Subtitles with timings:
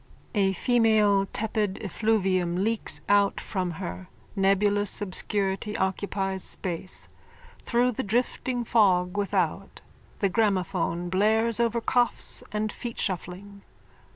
[0.33, 4.09] _(A female tepid effluvium leaks out from her.
[4.35, 7.07] Nebulous obscurity occupies space.
[7.67, 9.81] Through the drifting fog without
[10.17, 13.61] the gramophone blares over coughs and feetshuffling.)